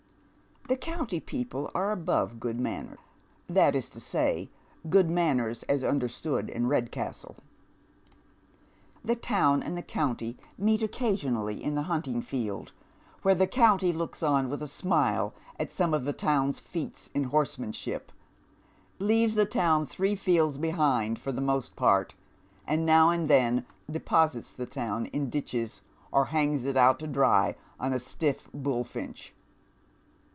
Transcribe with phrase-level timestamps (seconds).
[0.69, 2.99] The county people are above good manners—
[3.57, 4.49] that is to say,
[4.89, 7.35] good manners as understood in Redcastle.
[9.03, 12.71] The town and tlie county meet occasionally in the hunting field,
[13.21, 17.25] where the county looks on with a smile at some of the town's feats in
[17.25, 18.09] horsemanship,
[18.97, 22.15] leaves the town three fields behind for the most part,
[22.65, 25.81] and now and then deposits the town in ditches
[26.13, 29.33] or hangs it out to dry on a stiff bullfinch.